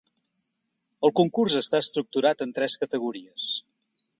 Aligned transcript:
El 1.09 1.13
concurs 1.19 1.57
està 1.61 1.81
estructurat 1.85 2.43
en 2.47 2.55
tres 2.59 2.79
categories. 2.85 3.51